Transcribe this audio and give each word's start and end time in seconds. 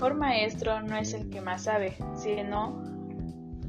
mejor 0.00 0.16
maestro 0.16 0.80
no 0.80 0.96
es 0.96 1.12
el 1.12 1.28
que 1.28 1.42
más 1.42 1.64
sabe, 1.64 1.94
sino 2.16 2.82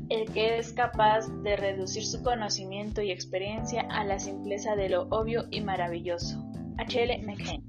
el 0.08 0.32
que 0.32 0.60
es 0.60 0.72
capaz 0.72 1.28
de 1.44 1.58
reducir 1.58 2.06
su 2.06 2.24
conocimiento 2.24 3.02
y 3.02 3.12
experiencia 3.12 3.82
a 3.90 4.06
la 4.06 4.18
simpleza 4.18 4.78
de 4.78 4.88
lo 4.88 5.10
obvio 5.10 5.48
y 5.52 5.60
maravilloso. 5.60 6.42
H.L. 6.78 7.22
McCain. 7.24 7.62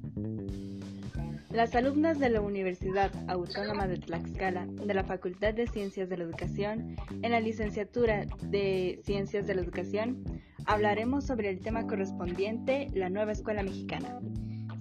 Las 1.50 1.74
alumnas 1.74 2.20
de 2.20 2.30
la 2.30 2.40
Universidad 2.40 3.10
Autónoma 3.26 3.88
de 3.88 3.96
Tlaxcala, 3.96 4.66
de 4.66 4.94
la 4.94 5.02
Facultad 5.02 5.54
de 5.54 5.66
Ciencias 5.66 6.08
de 6.08 6.18
la 6.18 6.22
Educación, 6.22 6.94
en 7.20 7.32
la 7.32 7.40
licenciatura 7.40 8.26
de 8.44 9.00
Ciencias 9.02 9.44
de 9.48 9.56
la 9.56 9.62
Educación, 9.62 10.22
hablaremos 10.66 11.26
sobre 11.26 11.50
el 11.50 11.58
tema 11.58 11.88
correspondiente, 11.88 12.90
la 12.94 13.10
nueva 13.10 13.32
escuela 13.32 13.64
mexicana, 13.64 14.20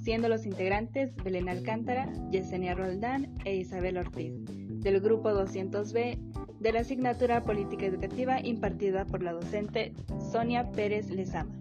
siendo 0.01 0.29
los 0.29 0.45
integrantes 0.45 1.15
Belén 1.23 1.49
Alcántara, 1.49 2.11
Yesenia 2.31 2.73
Roldán 2.73 3.33
e 3.45 3.55
Isabel 3.55 3.97
Ortiz, 3.97 4.33
del 4.81 4.99
grupo 4.99 5.29
200B 5.29 6.17
de 6.59 6.71
la 6.71 6.79
asignatura 6.81 7.43
Política 7.43 7.85
Educativa 7.85 8.39
impartida 8.41 9.05
por 9.05 9.21
la 9.23 9.33
docente 9.33 9.93
Sonia 10.31 10.71
Pérez 10.71 11.09
Lezama. 11.09 11.55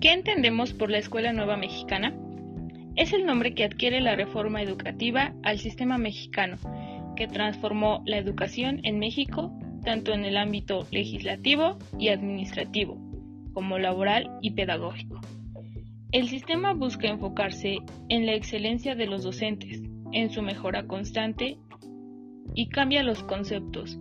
¿Qué 0.00 0.12
entendemos 0.12 0.72
por 0.72 0.90
la 0.90 0.98
Escuela 0.98 1.32
Nueva 1.32 1.56
Mexicana? 1.56 2.14
Es 2.94 3.12
el 3.12 3.26
nombre 3.26 3.54
que 3.54 3.64
adquiere 3.64 4.00
la 4.00 4.16
reforma 4.16 4.62
educativa 4.62 5.34
al 5.42 5.58
sistema 5.58 5.98
mexicano, 5.98 6.56
que 7.16 7.26
transformó 7.26 8.02
la 8.06 8.18
educación 8.18 8.80
en 8.84 8.98
México 8.98 9.52
tanto 9.84 10.12
en 10.12 10.24
el 10.24 10.36
ámbito 10.36 10.86
legislativo 10.90 11.78
y 11.98 12.08
administrativo, 12.08 13.07
como 13.58 13.76
laboral 13.76 14.38
y 14.40 14.52
pedagógico. 14.52 15.20
El 16.12 16.28
sistema 16.28 16.74
busca 16.74 17.08
enfocarse 17.08 17.78
en 18.08 18.24
la 18.24 18.34
excelencia 18.34 18.94
de 18.94 19.06
los 19.06 19.24
docentes, 19.24 19.82
en 20.12 20.30
su 20.30 20.42
mejora 20.42 20.86
constante 20.86 21.58
y 22.54 22.68
cambia 22.68 23.02
los 23.02 23.24
conceptos, 23.24 23.98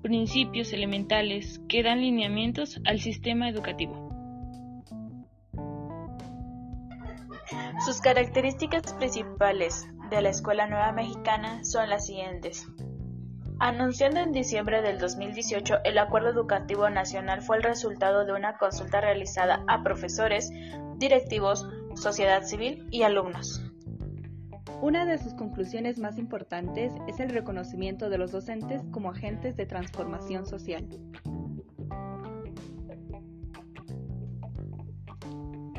principios 0.00 0.72
elementales 0.72 1.60
que 1.68 1.82
dan 1.82 2.00
lineamientos 2.00 2.80
al 2.86 2.98
sistema 2.98 3.50
educativo. 3.50 4.08
Sus 7.84 8.00
características 8.00 8.94
principales 8.94 9.86
de 10.08 10.22
la 10.22 10.30
Escuela 10.30 10.66
Nueva 10.66 10.92
Mexicana 10.92 11.62
son 11.62 11.90
las 11.90 12.06
siguientes. 12.06 12.66
Anunciando 13.64 14.18
en 14.18 14.32
diciembre 14.32 14.82
del 14.82 14.98
2018, 14.98 15.84
el 15.84 15.96
Acuerdo 15.98 16.30
Educativo 16.30 16.90
Nacional 16.90 17.42
fue 17.42 17.58
el 17.58 17.62
resultado 17.62 18.24
de 18.24 18.32
una 18.32 18.56
consulta 18.58 19.00
realizada 19.00 19.62
a 19.68 19.84
profesores, 19.84 20.50
directivos, 20.96 21.68
sociedad 21.94 22.42
civil 22.42 22.88
y 22.90 23.04
alumnos. 23.04 23.62
Una 24.80 25.06
de 25.06 25.16
sus 25.16 25.34
conclusiones 25.34 26.00
más 26.00 26.18
importantes 26.18 26.92
es 27.06 27.20
el 27.20 27.30
reconocimiento 27.30 28.10
de 28.10 28.18
los 28.18 28.32
docentes 28.32 28.82
como 28.90 29.12
agentes 29.12 29.56
de 29.56 29.64
transformación 29.64 30.44
social. 30.44 30.84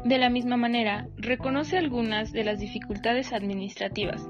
De 0.06 0.18
la 0.18 0.30
misma 0.30 0.56
manera, 0.56 1.10
reconoce 1.18 1.78
algunas 1.78 2.32
de 2.32 2.46
las 2.46 2.60
dificultades 2.60 3.34
administrativas 3.34 4.26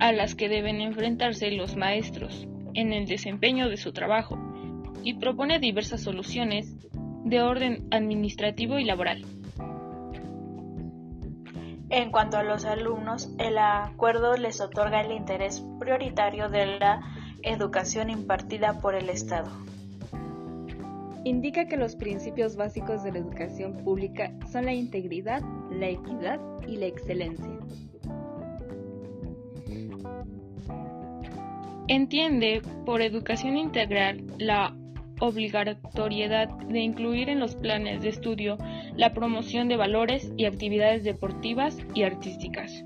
a 0.00 0.12
las 0.12 0.34
que 0.34 0.50
deben 0.50 0.82
enfrentarse 0.82 1.50
los 1.50 1.76
maestros 1.76 2.46
en 2.74 2.92
el 2.92 3.06
desempeño 3.06 3.68
de 3.68 3.76
su 3.76 3.92
trabajo 3.92 4.38
y 5.02 5.14
propone 5.14 5.58
diversas 5.58 6.02
soluciones 6.02 6.74
de 7.24 7.42
orden 7.42 7.86
administrativo 7.90 8.78
y 8.78 8.84
laboral. 8.84 9.24
En 11.90 12.10
cuanto 12.10 12.38
a 12.38 12.42
los 12.42 12.64
alumnos, 12.64 13.30
el 13.38 13.58
acuerdo 13.58 14.36
les 14.36 14.60
otorga 14.60 15.02
el 15.02 15.12
interés 15.12 15.64
prioritario 15.78 16.48
de 16.48 16.78
la 16.78 17.00
educación 17.42 18.10
impartida 18.10 18.80
por 18.80 18.94
el 18.94 19.10
Estado. 19.10 19.50
Indica 21.24 21.66
que 21.66 21.76
los 21.76 21.96
principios 21.96 22.56
básicos 22.56 23.02
de 23.02 23.12
la 23.12 23.18
educación 23.18 23.84
pública 23.84 24.32
son 24.50 24.64
la 24.66 24.74
integridad, 24.74 25.42
la 25.70 25.88
equidad 25.88 26.40
y 26.66 26.76
la 26.76 26.86
excelencia. 26.86 27.58
Entiende 31.86 32.62
por 32.86 33.02
educación 33.02 33.58
integral 33.58 34.24
la 34.38 34.74
obligatoriedad 35.20 36.48
de 36.48 36.80
incluir 36.80 37.28
en 37.28 37.40
los 37.40 37.56
planes 37.56 38.00
de 38.00 38.08
estudio 38.08 38.56
la 38.96 39.12
promoción 39.12 39.68
de 39.68 39.76
valores 39.76 40.32
y 40.36 40.46
actividades 40.46 41.04
deportivas 41.04 41.76
y 41.94 42.04
artísticas. 42.04 42.84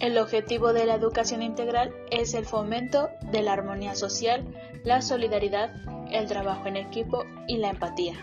El 0.00 0.18
objetivo 0.18 0.72
de 0.72 0.86
la 0.86 0.94
educación 0.94 1.42
integral 1.42 1.92
es 2.10 2.34
el 2.34 2.46
fomento 2.46 3.10
de 3.30 3.42
la 3.42 3.52
armonía 3.52 3.94
social, 3.94 4.44
la 4.84 5.02
solidaridad, 5.02 5.72
el 6.10 6.26
trabajo 6.26 6.66
en 6.66 6.76
equipo 6.76 7.24
y 7.46 7.58
la 7.58 7.70
empatía. 7.70 8.14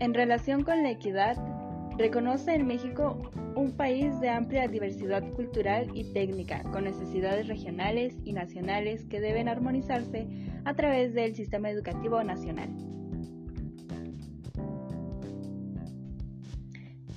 En 0.00 0.14
relación 0.14 0.64
con 0.64 0.82
la 0.82 0.90
equidad, 0.90 1.36
reconoce 1.96 2.54
en 2.54 2.66
México 2.66 3.30
un 3.56 3.72
país 3.72 4.20
de 4.20 4.28
amplia 4.28 4.68
diversidad 4.68 5.24
cultural 5.32 5.88
y 5.94 6.12
técnica, 6.12 6.62
con 6.70 6.84
necesidades 6.84 7.48
regionales 7.48 8.14
y 8.22 8.34
nacionales 8.34 9.04
que 9.06 9.18
deben 9.18 9.48
armonizarse 9.48 10.26
a 10.64 10.74
través 10.74 11.14
del 11.14 11.34
sistema 11.34 11.70
educativo 11.70 12.22
nacional. 12.22 12.68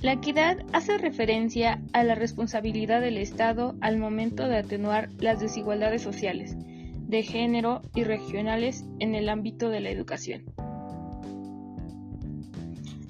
La 0.01 0.13
equidad 0.13 0.59
hace 0.71 0.97
referencia 0.97 1.81
a 1.91 2.05
la 2.05 2.15
responsabilidad 2.15 3.01
del 3.01 3.17
Estado 3.17 3.75
al 3.81 3.97
momento 3.97 4.47
de 4.47 4.59
atenuar 4.59 5.09
las 5.19 5.41
desigualdades 5.41 6.01
sociales, 6.01 6.55
de 6.55 7.21
género 7.21 7.81
y 7.93 8.05
regionales 8.05 8.85
en 8.99 9.13
el 9.13 9.27
ámbito 9.27 9.69
de 9.69 9.81
la 9.81 9.89
educación. 9.89 10.45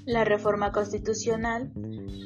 La 0.06 0.24
reforma 0.24 0.72
constitucional, 0.72 1.72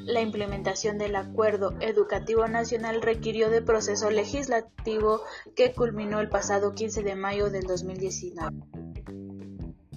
la 0.06 0.22
implementación 0.22 0.98
del 0.98 1.16
Acuerdo 1.16 1.76
Educativo 1.80 2.48
Nacional 2.48 3.02
requirió 3.02 3.50
de 3.50 3.62
proceso 3.62 4.10
legislativo 4.10 5.22
que 5.56 5.72
culminó 5.72 6.20
el 6.20 6.30
pasado 6.30 6.74
15 6.74 7.04
de 7.04 7.16
mayo 7.16 7.50
del 7.50 7.64
2019. 7.64 8.52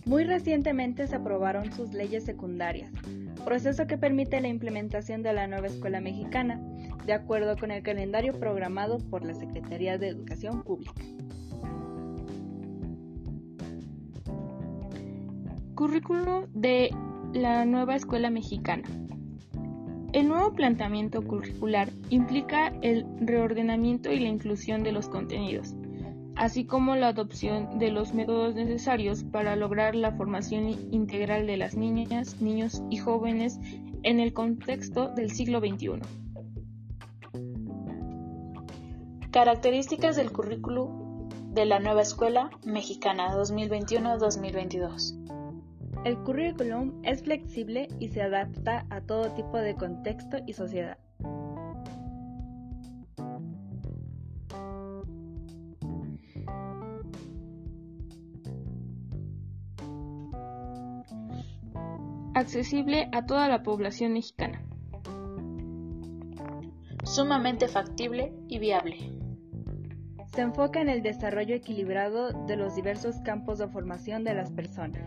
Muy 0.05 0.25
recientemente 0.25 1.09
se 1.09 1.17
aprobaron 1.17 1.73
sus 1.73 1.93
leyes 1.93 2.25
secundarias, 2.25 2.93
proceso 3.45 3.89
que 3.89 3.99
permite 3.99 4.41
la 4.41 4.49
implementación 4.49 5.23
de 5.23 5.33
la 5.33 5.49
nueva 5.49 5.67
escuela 5.67 6.01
mexicana, 6.01 6.61
de 7.05 7.13
acuerdo 7.13 7.57
con 7.57 7.73
el 7.73 7.83
calendario 7.83 8.39
programado 8.39 8.99
por 8.99 9.25
la 9.25 9.35
Secretaría 9.35 9.99
de 9.99 10.09
Educación 10.09 10.63
Pública. 10.63 11.03
Currículo 15.75 16.49
de 16.55 16.91
la 17.33 17.65
nueva 17.65 17.97
escuela 17.97 18.31
mexicana. 18.31 18.85
El 20.17 20.29
nuevo 20.29 20.55
planteamiento 20.55 21.21
curricular 21.21 21.91
implica 22.09 22.69
el 22.81 23.05
reordenamiento 23.21 24.11
y 24.11 24.19
la 24.19 24.29
inclusión 24.29 24.83
de 24.83 24.91
los 24.91 25.11
contenidos, 25.11 25.75
así 26.37 26.65
como 26.65 26.97
la 26.97 27.09
adopción 27.09 27.79
de 27.79 27.91
los 27.91 28.15
métodos 28.15 28.55
necesarios 28.55 29.25
para 29.25 29.57
lograr 29.57 29.95
la 29.95 30.13
formación 30.13 30.71
integral 30.91 31.47
de 31.47 31.59
las 31.59 31.77
niñas, 31.77 32.41
niños 32.41 32.83
y 32.89 32.97
jóvenes 32.97 33.61
en 34.05 34.19
el 34.19 34.33
contexto 34.33 35.09
del 35.09 35.33
siglo 35.33 35.61
XXI. 35.61 36.01
Características 39.33 40.17
del 40.17 40.33
currículo 40.33 41.29
de 41.51 41.67
la 41.67 41.79
nueva 41.79 42.01
escuela 42.01 42.49
mexicana 42.65 43.37
2021-2022. 43.37 45.46
El 46.05 46.19
currículum 46.19 47.01
es 47.03 47.23
flexible 47.23 47.89
y 47.99 48.09
se 48.09 48.23
adapta 48.23 48.87
a 48.91 49.01
todo 49.01 49.33
tipo 49.33 49.59
de 49.59 49.75
contexto 49.75 50.39
y 50.47 50.53
sociedad. 50.53 50.99
accesible 62.37 63.09
a 63.13 63.25
toda 63.25 63.49
la 63.49 63.63
población 63.63 64.13
mexicana. 64.13 64.63
Sumamente 67.05 67.67
factible 67.67 68.35
y 68.47 68.59
viable. 68.59 68.99
Se 70.35 70.43
enfoca 70.43 70.83
en 70.83 70.91
el 70.91 71.03
desarrollo 71.03 71.55
equilibrado 71.55 72.33
de 72.47 72.57
los 72.57 72.77
diversos 72.77 73.17
campos 73.21 73.59
de 73.59 73.69
formación 73.69 74.23
de 74.23 74.35
las 74.35 74.53
personas. 74.53 75.03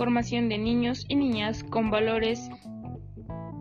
Formación 0.00 0.48
de 0.48 0.56
niños 0.56 1.04
y 1.08 1.14
niñas 1.14 1.62
con 1.62 1.90
valores 1.90 2.48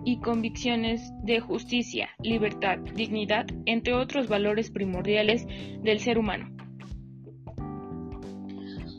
y 0.06 0.22
convicciones 0.22 1.12
de 1.22 1.42
justicia, 1.42 2.12
libertad, 2.24 2.78
dignidad, 2.96 3.46
entre 3.66 3.94
otros 3.94 4.30
valores 4.30 4.72
primordiales 4.72 5.46
del 5.84 6.00
ser 6.00 6.18
humano. 6.18 6.50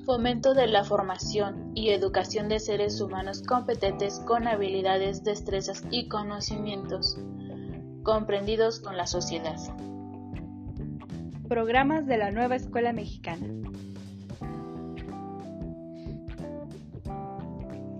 Fomento 0.04 0.52
de 0.52 0.66
la 0.66 0.84
formación 0.84 1.72
y 1.74 1.88
educación 1.88 2.50
de 2.50 2.60
seres 2.60 3.00
humanos 3.00 3.42
competentes 3.42 4.20
con 4.26 4.46
habilidades, 4.46 5.24
destrezas 5.24 5.82
y 5.90 6.08
conocimientos 6.08 7.18
comprendidos 8.02 8.80
con 8.80 8.98
la 8.98 9.06
sociedad. 9.06 9.56
Programas 11.48 12.06
de 12.06 12.18
la 12.18 12.32
nueva 12.32 12.56
escuela 12.56 12.92
mexicana. 12.92 13.46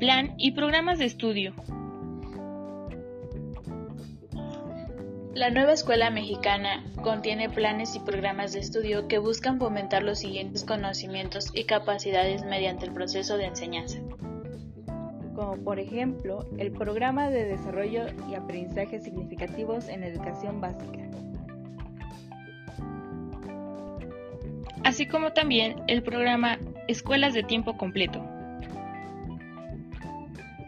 Plan 0.01 0.33
y 0.39 0.53
programas 0.53 0.99
de 0.99 1.05
estudio. 1.05 1.53
La 5.35 5.51
nueva 5.51 5.75
escuela 5.75 6.09
mexicana 6.09 6.83
contiene 7.03 7.51
planes 7.51 7.95
y 7.97 8.01
programas 8.01 8.55
de 8.55 8.61
estudio 8.61 9.09
que 9.09 9.19
buscan 9.19 9.59
fomentar 9.59 10.03
los 10.03 10.21
siguientes 10.21 10.65
conocimientos 10.65 11.51
y 11.55 11.65
capacidades 11.65 12.45
mediante 12.45 12.87
el 12.87 12.95
proceso 12.95 13.37
de 13.37 13.45
enseñanza. 13.45 13.99
Como 15.35 15.59
por 15.59 15.79
ejemplo, 15.79 16.47
el 16.57 16.73
programa 16.73 17.29
de 17.29 17.45
desarrollo 17.45 18.07
y 18.31 18.37
aprendizaje 18.37 19.01
significativos 19.01 19.87
en 19.91 20.03
educación 20.03 20.63
básica. 20.63 21.11
Así 24.83 25.07
como 25.07 25.35
también 25.35 25.83
el 25.89 26.03
programa 26.03 26.59
Escuelas 26.89 27.35
de 27.35 27.43
Tiempo 27.43 27.77
Completo. 27.77 28.40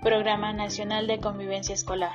Programa 0.02 0.52
Nacional 0.52 1.06
de 1.06 1.20
Convivencia 1.20 1.76
Escolar. 1.76 2.10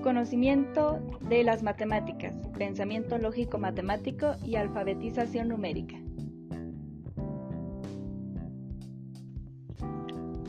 Conocimiento 0.00 1.00
de 1.20 1.42
las 1.42 1.64
matemáticas, 1.64 2.36
pensamiento 2.56 3.18
lógico 3.18 3.58
matemático 3.58 4.36
y 4.44 4.54
alfabetización 4.54 5.48
numérica. 5.48 5.96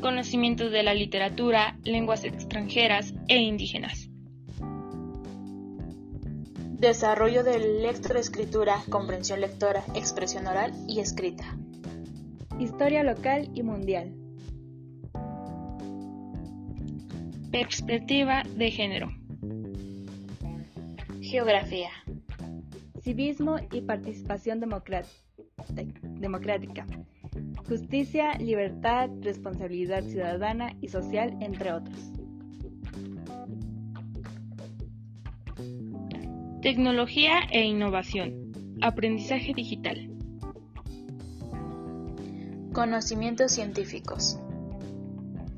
Conocimientos 0.01 0.71
de 0.71 0.83
la 0.83 0.94
literatura, 0.94 1.80
lenguas 1.83 2.25
extranjeras 2.25 3.15
e 3.27 3.38
indígenas. 3.38 4.12
Desarrollo 6.77 7.44
de 7.44 7.57
lectoescritura, 7.57 8.75
comprensión 8.92 9.42
lectora, 9.42 9.83
expresión 9.95 10.45
oral 10.45 10.74
y 10.88 11.00
escrita. 11.00 11.57
Historia 12.60 13.01
local 13.01 13.50
y 13.56 13.63
mundial. 13.63 14.22
Perspectiva 17.53 18.41
de 18.57 18.71
género. 18.71 19.11
Geografía. 21.21 21.91
Civismo 23.03 23.57
y 23.71 23.81
participación 23.81 24.59
democrática. 24.59 26.88
Justicia, 27.67 28.33
libertad, 28.39 29.11
responsabilidad 29.21 30.01
ciudadana 30.01 30.75
y 30.81 30.88
social, 30.88 31.38
entre 31.41 31.73
otros. 31.73 31.95
Tecnología 36.63 37.41
e 37.51 37.65
innovación. 37.65 38.51
Aprendizaje 38.81 39.53
digital. 39.53 40.09
Conocimientos 42.73 43.51
científicos. 43.51 44.39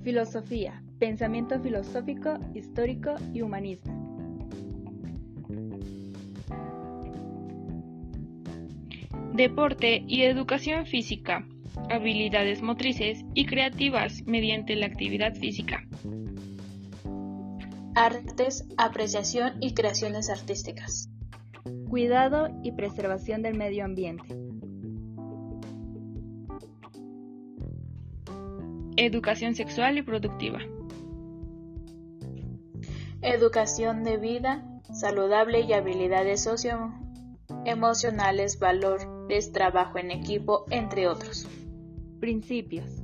Filosofía, 0.04 0.82
pensamiento 1.00 1.60
filosófico, 1.60 2.38
histórico 2.54 3.16
y 3.34 3.42
humanista. 3.42 3.92
deporte 9.36 10.04
y 10.08 10.24
educación 10.24 10.86
física, 10.86 11.46
habilidades 11.90 12.62
motrices 12.62 13.26
y 13.34 13.46
creativas 13.46 14.24
mediante 14.26 14.76
la 14.76 14.86
actividad 14.86 15.36
física. 15.36 15.84
Artes, 17.96 18.66
apreciación 18.78 19.54
y 19.62 19.74
creaciones 19.74 20.30
artísticas. 20.30 21.10
Cuidado 21.90 22.50
y 22.64 22.72
preservación 22.74 23.42
del 23.42 23.58
medio 23.58 23.86
ambiente. 23.86 24.26
Educación 28.98 29.56
sexual 29.56 29.98
y 29.98 30.02
productiva. 30.02 30.60
Educación 33.28 34.04
de 34.04 34.18
vida 34.18 34.64
saludable 34.94 35.62
y 35.62 35.74
habilidades 35.74 36.44
socio 36.44 36.94
emocionales, 37.66 38.60
valores, 38.60 39.52
trabajo 39.52 39.98
en 39.98 40.12
equipo, 40.12 40.66
entre 40.70 41.08
otros. 41.08 41.48
Principios. 42.20 43.02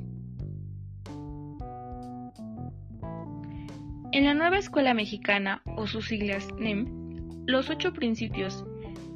En 4.11 4.25
la 4.25 4.35
nueva 4.35 4.59
escuela 4.59 4.93
mexicana, 4.93 5.63
o 5.75 5.87
sus 5.87 6.09
siglas 6.09 6.47
NEM, 6.55 7.45
los 7.47 7.71
ocho 7.71 7.91
principios 7.91 8.63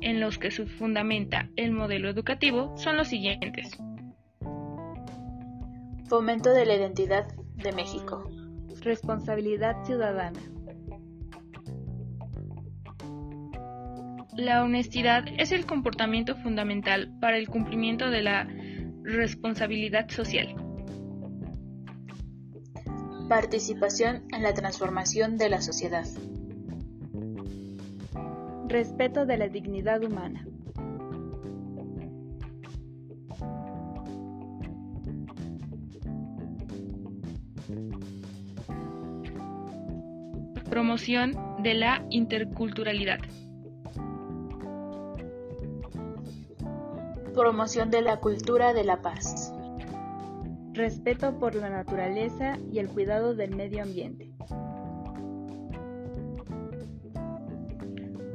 en 0.01 0.19
los 0.19 0.39
que 0.39 0.49
se 0.49 0.65
fundamenta 0.65 1.49
el 1.55 1.71
modelo 1.71 2.09
educativo 2.09 2.75
son 2.77 2.97
los 2.97 3.09
siguientes. 3.09 3.77
Fomento 6.07 6.49
de 6.49 6.65
la 6.65 6.75
identidad 6.75 7.27
de 7.57 7.71
México. 7.73 8.27
Responsabilidad 8.81 9.83
ciudadana. 9.83 10.54
La 14.37 14.63
honestidad 14.63 15.23
es 15.37 15.53
el 15.53 15.65
comportamiento 15.65 16.35
fundamental 16.35 17.09
para 17.21 17.37
el 17.37 17.47
cumplimiento 17.47 18.09
de 18.09 18.21
la 18.21 18.49
responsabilidad 19.03 20.09
social. 20.09 20.53
Participación 23.29 24.23
en 24.33 24.43
la 24.43 24.53
transformación 24.53 25.37
de 25.37 25.49
la 25.49 25.61
sociedad. 25.61 26.05
Respeto 28.67 29.25
de 29.25 29.37
la 29.37 29.47
dignidad 29.47 30.03
humana. 30.03 30.45
Promoción 40.69 41.37
de 41.63 41.73
la 41.73 42.05
interculturalidad. 42.09 43.19
Promoción 47.35 47.91
de 47.91 48.01
la 48.01 48.19
cultura 48.21 48.73
de 48.73 48.85
la 48.85 49.01
paz. 49.01 49.53
Respeto 50.71 51.37
por 51.37 51.53
la 51.53 51.69
naturaleza 51.69 52.57
y 52.71 52.79
el 52.79 52.87
cuidado 52.87 53.35
del 53.35 53.53
medio 53.53 53.83
ambiente. 53.83 54.31